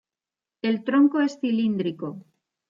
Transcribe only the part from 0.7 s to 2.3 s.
tronco es cilíndrico.